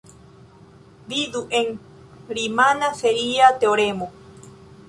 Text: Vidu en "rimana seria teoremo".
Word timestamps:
Vidu 1.09 1.41
en 1.59 1.67
"rimana 2.27 2.95
seria 2.95 3.59
teoremo". 3.59 4.09